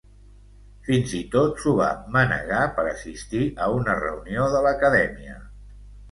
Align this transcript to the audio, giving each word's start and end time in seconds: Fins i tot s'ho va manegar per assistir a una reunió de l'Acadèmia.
Fins 0.85 1.11
i 1.17 1.19
tot 1.33 1.59
s'ho 1.65 1.73
va 1.79 1.89
manegar 2.15 2.61
per 2.77 2.85
assistir 2.91 3.41
a 3.65 3.67
una 3.81 3.97
reunió 3.99 4.47
de 4.55 4.63
l'Acadèmia. 4.69 5.37